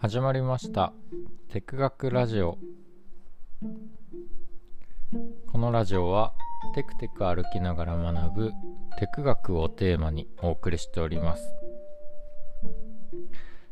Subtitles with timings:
[0.00, 0.92] 始まりました。
[1.48, 2.56] テク学ラジオ。
[5.50, 6.34] このラジオは
[6.76, 8.52] テクテク歩きながら学ぶ
[9.00, 11.42] テク学をテーマにお送りしております。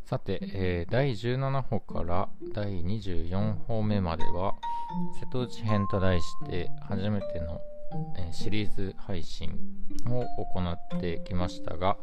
[0.05, 4.57] さて、えー、第17歩から第24歩目までは
[5.21, 7.61] 瀬戸内編と題して初めての
[8.19, 9.57] えシリーズ配信
[10.11, 11.97] を行ってきましたが、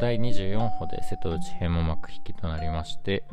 [0.00, 3.24] 第24歩で瀬戸内編も幕引きとなりまして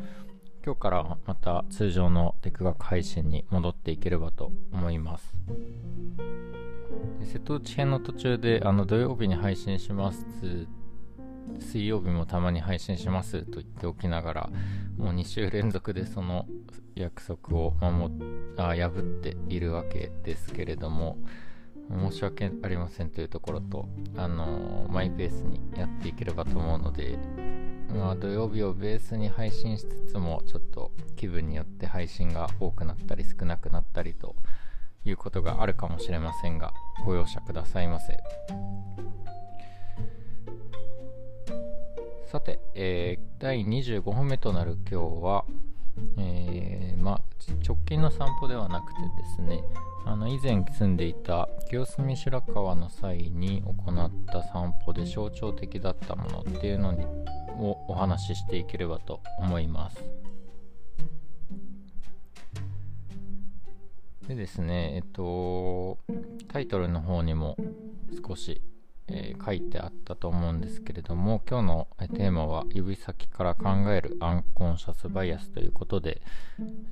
[0.65, 5.33] 今日からまた通常のテク学配信に戻っていければと思います。
[7.25, 10.25] 瀬戸内編の途中であの土曜日に配信します
[11.59, 14.49] 水曜日もたまに配信しますと言っておきながら
[14.97, 16.45] もう2週連続でその
[16.95, 18.13] 約束を守
[18.57, 21.17] あ破っているわけですけれども
[21.89, 23.87] 申し訳ありませんというところと、
[24.17, 27.17] あのー、マイペースにやっていければと思うので、
[27.93, 34.35] まあ、土曜日をベースに配信しつつも、ちょっと気分によって配信が多くなったり少なくなったりと
[35.05, 36.73] いうことがあるかもしれませんが、
[37.05, 38.17] ご容赦くださいませ。
[42.25, 45.45] さて、えー、第25本目となる今日は、
[46.17, 47.21] えー、まあ、
[47.63, 49.63] 直近の散歩ではなくてですね、
[50.05, 57.05] あの以前住んでいた清澄白河の際に行った散歩で象徴的だったものっていうのに
[57.59, 59.97] をお話ししていければと思います。
[64.27, 65.97] でですね、えっと、
[66.47, 67.57] タイトルの方にも
[68.25, 68.61] 少し
[69.09, 76.21] えー、書いてあったと思うんですけれども今日のテーマは指先から考えるアンコンシャスバイアスということで、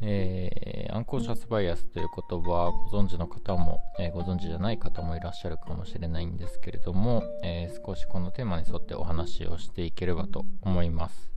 [0.02, 11.32] えー、アンコンシャスバイアスという言葉はご存知の方も、えー、ご存知じゃない方もいらっしゃるかもしれないんですけれども、え少しこのテーマに沿ってお話をしていければと思います。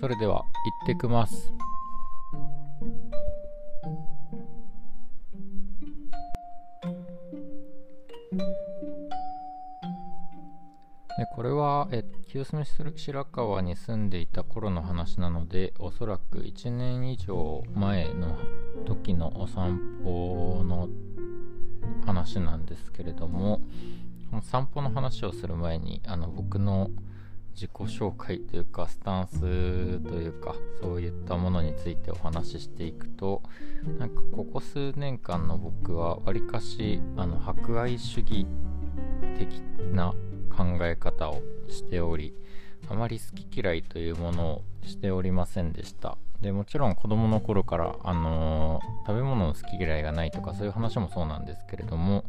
[0.00, 0.44] それでは行
[0.84, 1.52] ってきます。
[11.18, 18.36] でこれはえ清澄白河に住んでいた頃の話なのでおそらく1年以上前の
[18.84, 20.88] 時のお散歩の
[22.04, 23.62] 話なんですけれども
[24.42, 26.90] 散歩の話をする前にあの僕の
[27.56, 29.40] 自己紹介というかスタンス
[30.00, 33.42] というかそういったものについてお話ししていくと
[33.98, 38.46] なんかここ数年間の僕はわりかしあの博愛主義
[39.38, 39.62] 的
[39.92, 40.12] な
[40.54, 42.34] 考え方をしており
[42.90, 46.18] あまり好き嫌いというものをしておりませんでした。
[46.40, 52.24] でもちろん子供の頃から、あのー、食べ物の好き嫌いがないとかそういう話もそうなんですけれども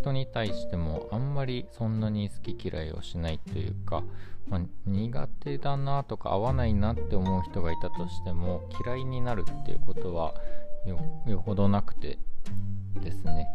[0.00, 4.02] 人に対してもあんまりそんなに好き嫌いをしないというか、
[4.48, 10.34] まあ、苦手だなとか合わないなって思う人がいたとしても嫌いになるっていうことは
[10.86, 12.18] よほどなくて
[13.02, 13.48] ですね。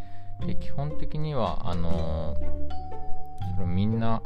[0.45, 2.85] で基本的にはあのー
[3.55, 4.21] それみんな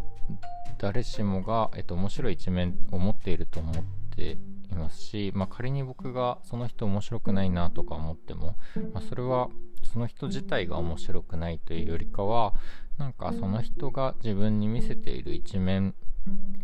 [0.77, 3.75] 誰しもが、えっと、面白い一面を持っていると思っ
[4.15, 4.37] て
[4.79, 8.55] ますし、まあ、仮に僕がその人面白くないなとか思っても、
[8.93, 9.49] まあ、それは
[9.83, 12.53] その人自体が面白くないというよりかは
[12.97, 15.93] なんかその人が自分に見せている一面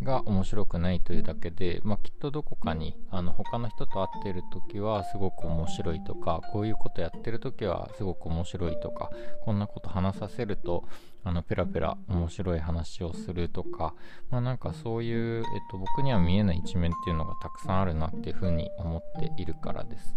[0.02, 9.10] が面白くないというだけで、まあ、きっとどこかにあの他の人と会っている時はすごく面白いとかこういうことやってる時はすごく面白いとか
[9.44, 10.84] こんなこと話させると
[11.24, 13.94] あのペラペラ面白い話をするとか、
[14.30, 20.14] まあ、なんかそういう、えっと、僕には見えない一面っていうのがたくさんあるなっていうふうに思っているからです。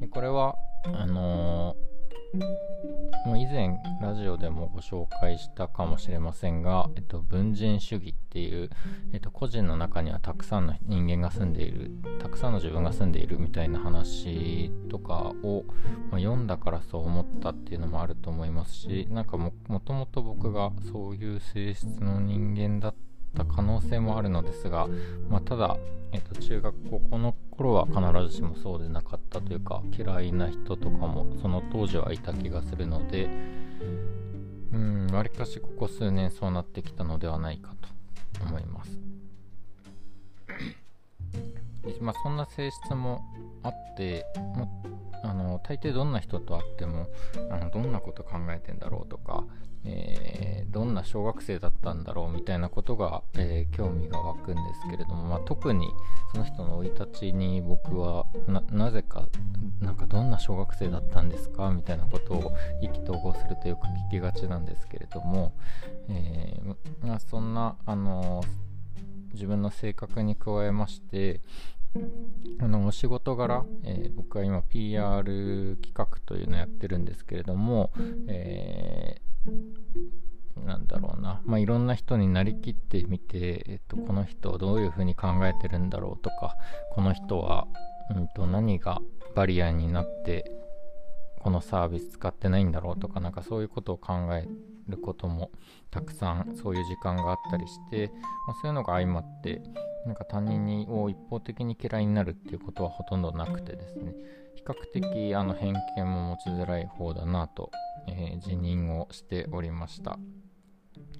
[0.00, 1.96] でこれはあのー
[3.26, 8.70] ま以前ラジオでもご紹介したかもしれませんが、えっと、文人主義っていう、
[9.12, 15.64] えっと、個人の中にはたくさんの人間が住んでいるたくさんの自分が住んでいるみたいな話とかを、
[16.10, 19.52] まあ、読んだからそう思ったっていうのもあると思いますしなんかも
[19.84, 22.96] ともと僕がそういう性質の人間だった
[23.44, 24.88] 可能性もあるのですが、
[25.28, 25.76] まあ、ただ、
[26.12, 33.28] えっと、中学高校の頃は必ずしもそうでなかったというか嫌いな人とかもその当時はいた気がするので
[34.72, 37.74] うんわりかしここ数年そうなってきたのではないか
[38.38, 38.90] と思います。
[42.00, 43.22] まあそんな性質も
[43.62, 44.88] あってもあ
[45.58, 47.08] 大抵どんな人と会っても
[47.50, 49.44] あのどんなこと考えてんだろうとか
[49.88, 55.88] えー、どんな小学生だったんだろうみたいなことが、えー、興味が湧くんですけれども、まあ、特に
[56.32, 58.26] その人の生い立ちに僕は
[58.72, 59.28] なぜか
[59.80, 65.52] なんかどんな小学生だったんですかみたいなことを意気投合するとよく聞きがちなんですけれども、
[66.08, 68.42] えー、まあ、そんな、あの
[69.34, 71.42] 自分の性格に加えまして
[72.60, 77.92] あのお仕事柄、えー、僕は今 PR 企画というのをやってるんですけれども、
[78.28, 86.56] えー、なんだろうな、まあ、いろんな人になりきってみて、えっと、この人をどういうふうに考えてるんだろうとか
[86.92, 87.66] この人は、
[88.14, 89.00] うんと、何が
[89.34, 90.50] バリアになって
[91.46, 94.48] このサービス使ってないんだろうとかなんかそういうことを考え
[94.88, 95.52] ることも
[95.92, 98.10] たくさんそういう時間があったりして、
[98.48, 99.62] まあ、そういうのが相まって
[100.06, 104.12] なんか他人を一方的に嫌いになるっていうことはほとんどなくてですね。
[104.56, 107.70] 比較的あの偏見も持ちづらい方だなと、
[108.08, 110.18] えー、辞任をしておりました。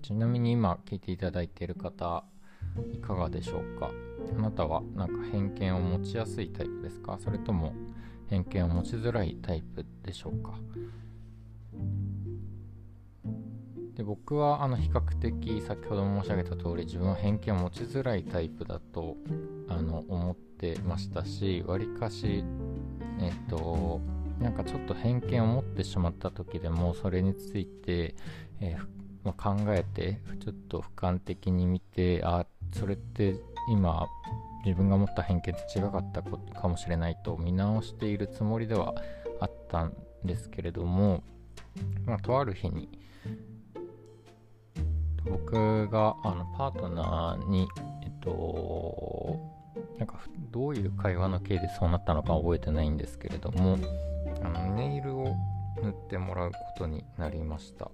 [0.03, 2.25] ちなみに今聞いていただいている方
[2.93, 3.93] いかがでしょうか？
[4.37, 7.17] あなたはなんか偏見を持ちやすいタイプですか？
[7.23, 7.73] それとも
[8.29, 10.55] 偏見を持ちづらいタイプでしょうか。
[13.97, 19.17] で僕はあの比較的先ほども申し上げた通り自分は偏見を持ちづらいタイプだと
[19.69, 22.45] あの思ってましたしわりかし
[23.21, 24.01] えっと
[24.39, 28.15] なんかちょっと偏見を持ってしまった時でもそれについて、
[28.61, 33.37] えーまあ、考えてちょっと俯瞰的に見てあそれって
[33.71, 34.07] 今
[34.67, 38.95] 自分が持った偏見と違かったかもしれないと見直しているつもりでは
[39.39, 41.23] あったんですけれども、
[42.05, 42.89] まあ、とある日に
[45.25, 47.69] 僕があのパートナーに、
[48.03, 49.39] えっと、
[49.99, 50.19] なんか
[50.51, 53.79] どういう会話の経緯でそうなったのか覚えてないんですけれども、
[54.43, 55.35] あのネイルを
[55.81, 57.91] 塗ってもらうことになりました。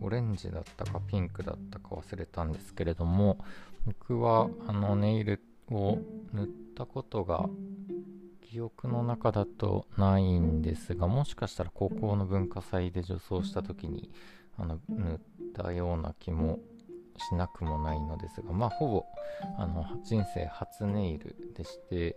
[0.00, 3.38] オレンジだったかピンクだったか忘れたんですけれども、
[3.86, 5.98] 僕はあのネイルを
[6.32, 7.48] 塗ったことが
[8.40, 14.10] 記憶の中だとないんですが、もしかしたら高校の文化祭で女装した時に
[14.56, 15.18] あの塗っ
[15.54, 16.58] たような気も
[17.18, 19.04] しなくもないのですがまあほぼ
[19.58, 22.16] あの人生初ネイルでして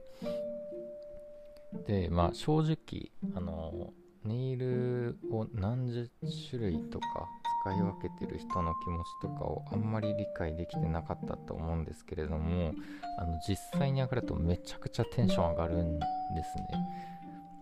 [1.87, 3.93] でまあ正直あの
[4.23, 6.09] ネイルを何十
[6.49, 7.27] 種類とか
[7.61, 12.73] 使い分けてる人の気持ちとかをあんまり理解できてなかったと思うんですけれども
[13.19, 16.05] あの実際に上がるとめちゃくちゃテンション上がるんで
[16.43, 16.65] すね。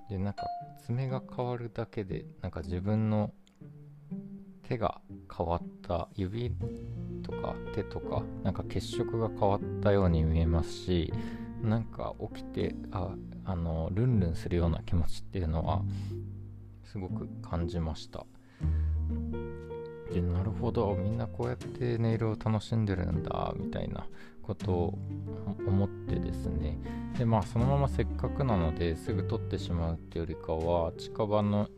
[0.10, 0.46] でなんか
[0.86, 3.32] 爪が変わるだけでなんか自分の
[4.64, 5.02] 手が
[5.36, 6.52] 変わった指
[7.22, 11.14] とか手とかなんか血色が変わったように見えますし
[11.62, 13.14] なんか起きてあ
[13.46, 15.82] あのルンルンするような気持ちっていうのは
[16.86, 18.26] すごく感じました。
[20.14, 24.08] でなるほどみんなこうやってネイルを楽しんでるんだみたいな
[24.42, 24.98] ことを
[25.68, 26.78] 思ってですね。
[27.18, 31.70] でまあそのまませっかくなのですぐ取ってしまうっていうよりかは近場の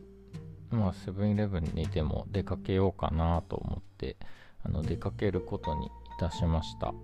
[0.70, 4.16] まあセブンイレブンにでも出かけようかなと思って
[4.62, 6.94] あの出かけることにいたしました。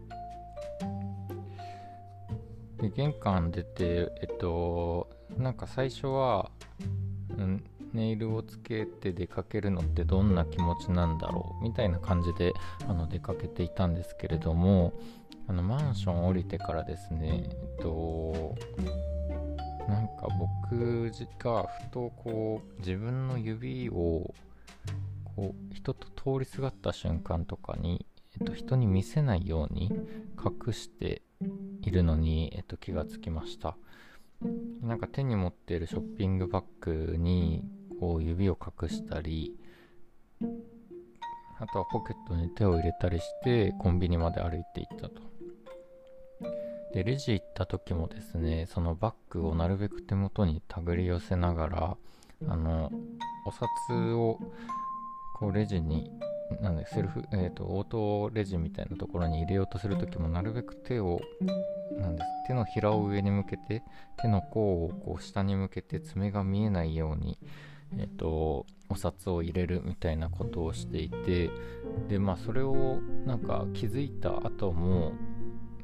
[2.80, 6.50] で玄関出てえっとなんか最初は、
[7.36, 12.52] うん、ネイルをつけて出かけるのってどんな気持ちなんだろうみたいな感じで
[12.88, 14.92] あの出かけていたんですけれども
[15.46, 18.56] あのマンション降りてからですねえっと
[19.88, 24.34] なんか僕がふとこう自分の指を
[25.34, 28.04] こう人と通りすがった瞬間とかに、
[28.38, 29.90] えっと、人に見せないように
[30.36, 31.22] 隠して
[31.82, 33.76] いるのに、えっと、気がつきました。
[34.82, 37.64] なんか手に持っているショッピングバッグに
[38.00, 39.56] こう指を隠したり
[41.60, 45.28] あとはポケットに手を入れたりしてコンビニまで歩いていったと。
[46.92, 51.96] で、レジ行った時もですね、そのバッグをなるべく手元に手繰り寄せながら、
[52.46, 52.90] あの、
[53.44, 53.66] お札
[54.14, 54.38] を、
[55.38, 56.10] こう、レジに、
[56.62, 61.20] なんで、セルフ、えっ、ー、と、オートレジみたいなところに入れようとする時も、なるべく手を、
[61.98, 63.82] なんです、手のひらを上に向けて、
[64.16, 67.38] 手の甲をこう下に向けて爪が見えないように、
[67.96, 71.50] えっ、と、お札を入れるみたいなことをしていて、
[72.08, 75.12] で、まあ、それをなんか気づいた後も、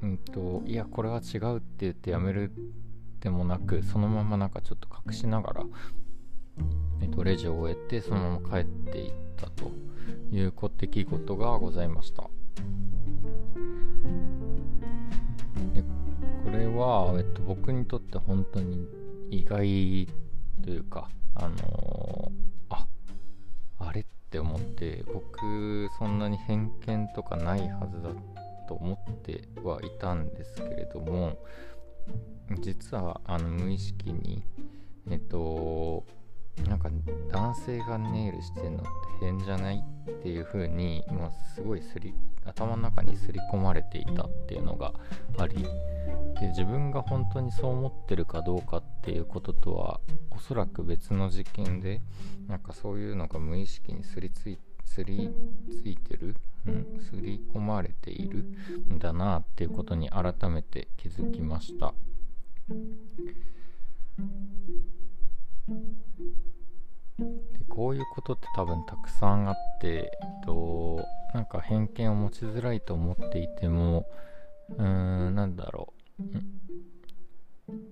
[0.02, 2.52] うんと、いや、これは違うって言ってやめる
[3.20, 5.64] でもなく、そのままなんかちょっと隠しながら、
[7.00, 9.70] えっと、レジを終えて、そのまま帰っていったと
[10.30, 12.24] いう出来事がございました。
[15.72, 15.82] で
[16.44, 18.86] これは、えっと、僕にとって本当に
[19.30, 20.06] 意外
[20.62, 22.32] というか、あの、
[22.70, 22.86] あ、
[23.78, 28.10] あれって思って、僕、そんなに偏見とかないはずだ
[28.66, 31.36] と思ってはいたんですけれども
[32.60, 34.42] 実はあの無意識に
[35.10, 36.04] えっと
[36.66, 36.88] なんか
[37.30, 38.86] 男性がネイルしてるのって
[39.20, 42.14] 変じゃないっっていう風にもうすごいすり
[42.44, 44.92] 頭の中に刷り込まれていたっていうのが
[45.38, 45.66] あり
[46.40, 52.00] で自分が本当にそう思ってるかどうかっていうこととはおそらく別の事件で
[52.48, 55.30] なんかそういうのが無意識にすりついすり
[55.70, 56.36] ついてる
[56.66, 58.44] うんすり込まれている
[58.92, 61.94] んだなっていうことに改めて気づきました。
[67.68, 70.10] こういうことって多分たくさんあって、え
[70.42, 74.06] っと、なんか偏見を持ちづらいと思っていても
[74.70, 76.22] うーんなんだろう。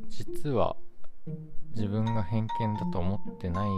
[0.08, 0.76] 実は
[1.74, 3.70] 自分が偏見だと思ってない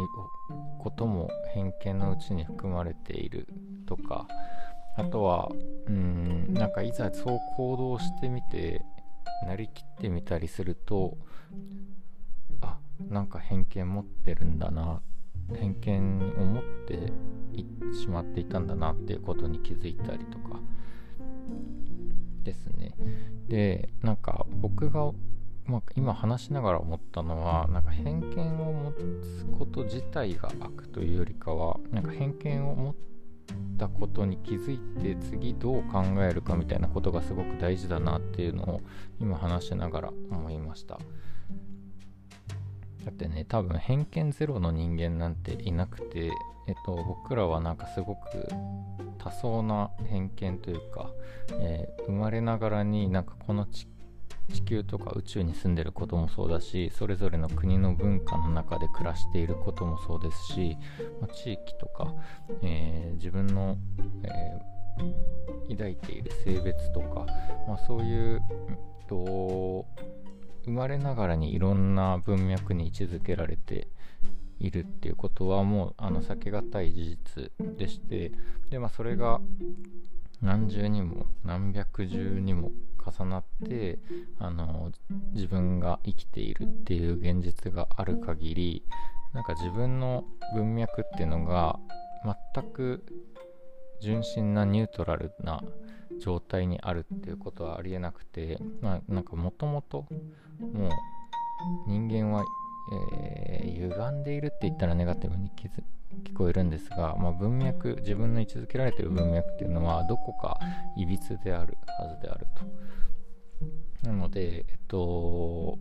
[0.78, 3.46] ことも偏見のうちに含まれている
[3.86, 4.26] とか
[4.96, 5.48] あとは
[5.86, 8.84] うんなんかいざそう行動してみて
[9.46, 11.16] なりきってみたりすると
[12.60, 15.13] あなんか偏見持ってるんだなって
[15.52, 17.12] 偏見を持って
[17.94, 20.60] しまっていたんだなっていうことに気づいたりとか
[22.42, 22.94] ですね
[23.48, 25.12] でなんか僕が、
[25.66, 32.94] まあ、今話しながら思ったのはなんか偏見を持つこと自体が悪というよりかはなんか偏見を持っ
[33.78, 38.80] たことに気づいて次どう考えるかみたいなことがすごく大事だなっていうのを
[39.20, 40.98] 今話しながら思いました。
[43.04, 46.30] だってね多分偏見ゼロの人間なんていなくて、
[46.66, 48.48] えっと、僕らはなんかすごく
[49.18, 51.10] 多層な偏見というか、
[51.60, 53.86] えー、生まれながらになんかこの地
[54.64, 60.76] 球とか宇宙に住んでることもそうだしそれぞれの国の文化の中で暮らしていることもそうですし、
[61.20, 62.12] まあ、地域とか、
[62.62, 63.76] えー、自分の、
[64.24, 67.26] えー、抱いている性別とか、
[67.66, 68.40] まあ、そういう、
[69.06, 69.16] と
[70.64, 73.88] 生まれながらにいろんな文脈に位置づけられて
[74.58, 77.18] いるっていうことはもうあの避けがたい事
[77.58, 78.32] 実でして
[78.70, 79.40] で、まあ、それが
[80.40, 82.70] 何重にも何百重にも
[83.04, 83.98] 重なって
[84.38, 84.90] あの
[85.32, 88.84] 自分が生きているっていう現実がある限り
[89.32, 91.78] なんか自分の文脈っていうのが
[92.54, 93.04] 全く
[94.00, 95.62] 純真なニュートラルな
[96.20, 100.06] 状態にあるっていうことはありえなくてまあなんかもともと
[100.60, 100.90] もう
[101.86, 102.44] 人間は、
[103.52, 105.82] えー、歪んでいるって言ったらネガティブに気づ
[106.22, 110.58] 聞こえるんですが、まあ、文脈自分の位置づけられてる文脈っていうのはどこか
[110.96, 114.08] いびつであるはずであると。
[114.08, 115.78] なのでえっと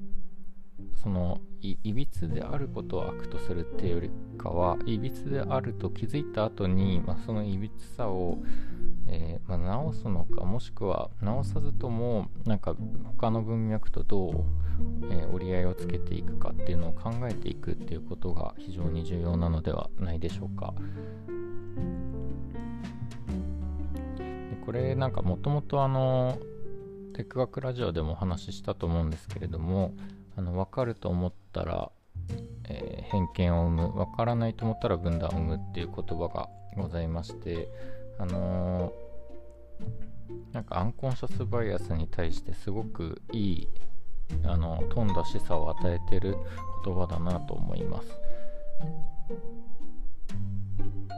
[1.01, 8.37] そのいびつであることを悪とするっていうよりかはいびつであると気づいた後に、まあ、そのいびつさを
[9.07, 12.75] えー、まあ、直すのかもしくは直さずともなんか
[13.17, 14.33] 他の文脈とどう、
[15.11, 20.73] えー、折り合いをつけていくかっていうのを考えていくっていうことが非常に重要なのではないでしょうか。
[24.65, 26.37] これなんかもともとあの
[27.13, 29.93] テック学ラジオでもお話ししたと思うんですけれども
[30.35, 31.91] あの分かると思ったら、
[32.69, 37.69] えー、偏見を生む分からないと思ったら分断を生むっていう言葉がございまして
[38.17, 43.67] あのー、なんかアンコンシャスバイアスに対してすごくいい
[44.45, 46.37] あの富んだ示唆を与えてる
[46.83, 48.07] 言葉だなと思います。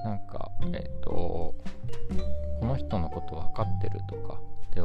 [0.03, 1.55] なんかえっ、ー、とこ
[2.61, 4.81] の人のこと分かってるとかって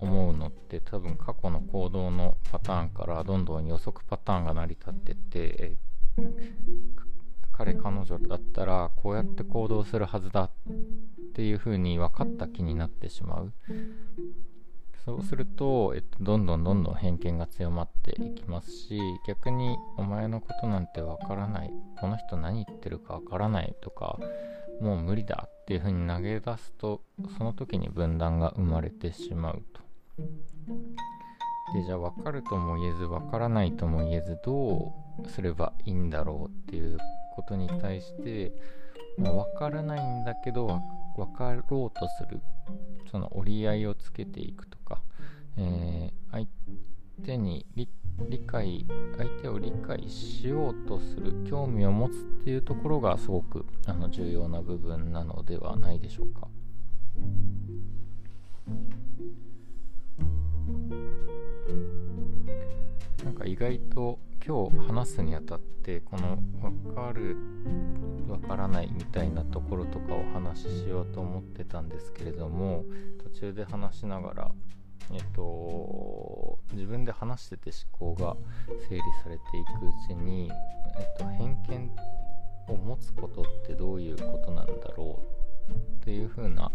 [0.00, 5.76] 思うのって多分過去の行動のパターンからどんどん予測パターンが成り立ってって、
[7.52, 10.50] 彼彼女だったらこうやって行動するはずだっ
[11.34, 13.52] ていう風に分かった気になってしまう。
[15.04, 21.70] そうすると、えっと、どんどんどんどん偏見が強まっていきますし逆にお前のことなんて分からない。
[21.98, 24.18] この人何言ってるか分からないとか
[24.80, 27.02] もう無理だっていう風に投げ出すと
[27.36, 29.89] その時に分断が生まれてしまうと。
[31.74, 34.92] でじゃあ分かるとも言えず分からないとも言えずど
[35.24, 36.98] うすればいいんだろうっていう
[37.36, 38.52] ことに対して
[39.18, 40.80] まあ、分からないんだけど
[41.16, 42.40] 分かろうとする
[43.10, 45.02] その折り合いをつけていくとか、
[45.58, 46.46] えー、相
[47.24, 47.88] 手に理
[48.46, 48.86] 解
[49.16, 56.48] 相手を理解しようとする興味を持つっていうところがすごくあの重要な部分なのではないでしょうか。
[63.24, 67.36] なんか意外と今日話すにあたってこの分かる
[68.26, 72.84] 分からないみたいなところとかを話ししようと思ってたんですけれども
[73.22, 74.50] 途中で話しながら
[75.12, 78.36] えっと自分で話してて思考が
[78.88, 80.50] 整理されていくうちに、
[80.98, 81.90] えっと、偏見
[82.68, 85.39] を持つことってどういうことなんだろう
[86.34, 86.72] 風な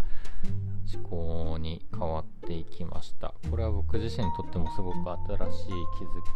[0.93, 3.33] 思考に変わっていきました。
[3.49, 5.67] これは僕自身にとってもすごく新しい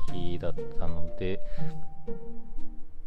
[0.08, 1.39] 気づきだったので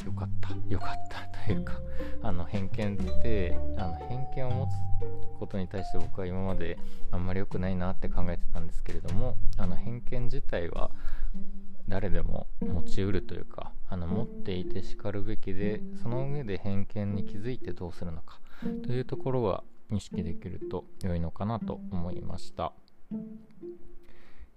[0.05, 1.81] よかったよかった というか
[2.23, 4.71] あの偏見ってあの偏見を持つ
[5.39, 6.79] ことに対して僕は今まで
[7.11, 10.91] あんまり良くないなって考えてたんですけれどもあの偏見自体は
[11.89, 18.41] 誰でも持ちうるというかあの持っていてしかるべきでその上で偏見に気づいてどうするのか
[18.85, 22.73] というところは意識できると良いのかなと思いました。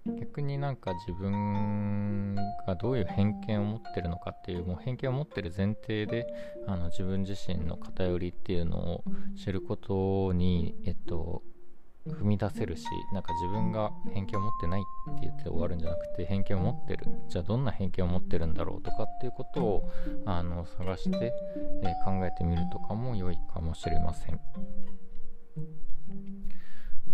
[0.06, 2.36] 逆になんか自分
[2.66, 6.26] がどういう偏見を持ってるのかっていうもう偏見を持ってる前提で
[6.66, 9.04] あの自分自身の偏りっていうのを
[9.36, 11.42] 知ることにえっと
[12.06, 19.90] 踏み出せるしなんか自分が偏見を持ってないって言って終わるんじゃなくて偏見を持ってるじゃあどんな偏見を持ってるんだろうとかっていうことを
[20.24, 21.32] あの探して、
[21.82, 24.40] えー、考えてみるとかも良いかもしれません。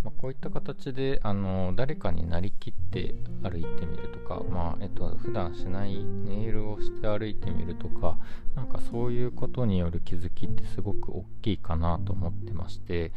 [0.05, 8.19] まあ、こういった形であの誰かになりきって歩いてみるとか、まあえっと普段しないネイルをして歩いてみるとか
[8.57, 13.13] なんかそういうことによる気づきってすごく大きいかなと思ってまして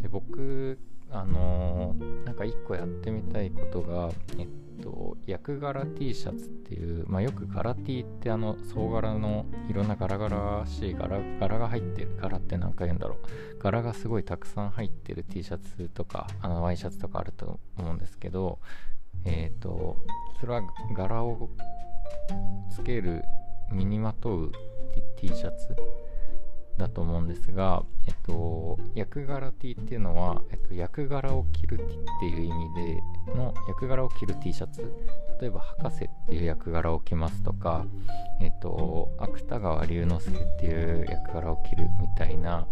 [0.00, 0.78] で僕
[1.10, 4.48] あのー、なんか一個やってみたいことが、えっ
[4.82, 13.58] と、役柄 T シャツっていう、まあ、よく柄 T ってあの総柄のいろんなガラガラしい柄柄が入ってる柄って何か言うんだろう。
[13.58, 18.58] 柄がすごいたくさん入ってる T シャツとかあのワイシャツとかあると思うんですけど
[19.24, 19.96] えっ、と
[20.40, 20.62] それは
[20.94, 21.50] 柄を
[22.70, 23.22] つける
[23.72, 24.52] 身にまとう
[25.16, 25.74] T シャツ
[26.78, 31.86] だと思うんですが、えっと、役柄 T っていうのは、えっと、役柄を着る T っ
[32.20, 32.74] ていう意味
[33.26, 34.90] での役柄を着る T シャツ。
[35.40, 37.84] 例えば博士っていう役柄を着ますとか、
[38.40, 42.66] えっと、芥川龍之介っていう役柄を着るみたいな、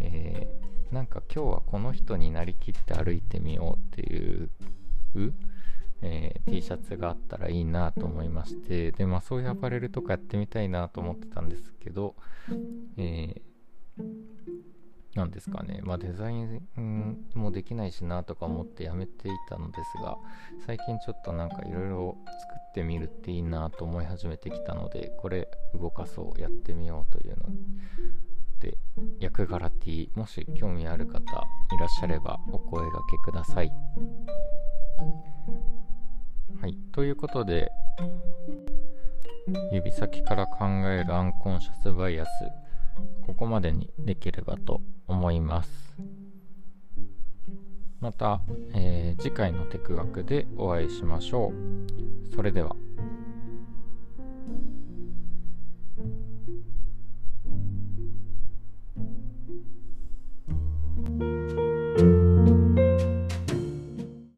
[0.00, 4.50] えー、なんか今日はこの人になりきって歩いてみようっていう
[6.02, 12.14] えー、T シャツがあったらいいなと思いましてで、まあ、そういうアパレルとかやってみたいなと思ってたんですけど、
[12.96, 16.60] えー、ですかね、まあ、デザイン
[17.34, 20.18] もできないしなとか思ってやめていたのですが
[20.66, 22.34] 最近ちょっとなんかいろいろ作
[22.70, 27.46] ってみるっていいなと思い始めてきたのでこれ動かそうやってみようというの
[28.60, 28.76] で
[29.18, 31.22] 役柄 T もし興味ある方い
[31.78, 32.90] らっしゃればお声が
[33.24, 33.72] けください。
[36.60, 37.70] はい、ということで
[39.72, 42.30] 指先から考えるアンコンシャスバイアス
[43.26, 45.96] ここまでにできればと思います。
[48.00, 48.40] また、
[48.74, 52.34] えー、次回のテク学でお会いしましょう。
[52.34, 52.76] それでは。